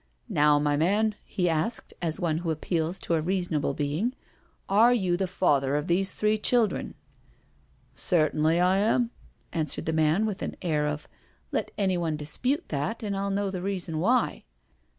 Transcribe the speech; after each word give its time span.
"Now, 0.29 0.57
my 0.57 0.77
man," 0.77 1.13
he 1.23 1.47
asked, 1.47 1.93
as 2.01 2.19
one 2.19 2.39
who 2.39 2.49
appeals 2.49 2.97
to 2.97 3.13
a 3.13 3.21
reasonable 3.21 3.75
being," 3.75 4.15
are 4.83 4.91
you 4.95 5.15
the 5.15 5.27
father 5.27 5.75
of 5.75 5.85
these 5.85 6.11
three 6.11 6.39
children?'*" 6.39 6.95
Certainly 7.93 8.59
I 8.59 8.79
am,*' 8.79 9.11
answered 9.53 9.85
the 9.85 9.93
man, 9.93 10.25
with 10.25 10.41
an 10.41 10.55
air 10.63 10.87
of" 10.87 11.07
Let 11.51 11.69
anyone 11.77 12.17
dispute 12.17 12.69
that, 12.69 13.03
and 13.03 13.15
I'll 13.15 13.29
know 13.29 13.51
the 13.51 13.61
reason 13.61 13.99
why." 13.99 14.45